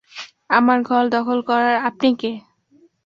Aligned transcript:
আমার 0.49 0.79
ঘর 0.81 1.03
দখল 1.15 1.39
করার 1.49 1.75
আপনি 1.89 2.09
কে? 2.15 2.31